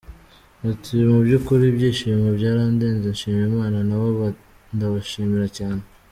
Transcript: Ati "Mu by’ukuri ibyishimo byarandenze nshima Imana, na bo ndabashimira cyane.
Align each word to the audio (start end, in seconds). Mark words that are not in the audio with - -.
Ati 0.71 0.93
"Mu 1.09 1.17
by’ukuri 1.25 1.63
ibyishimo 1.67 2.27
byarandenze 2.37 3.07
nshima 3.13 3.41
Imana, 3.51 3.77
na 3.87 3.97
bo 4.01 4.05
ndabashimira 4.75 5.47
cyane. 5.59 5.81